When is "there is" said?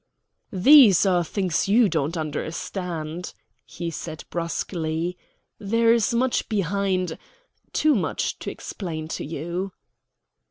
5.59-6.11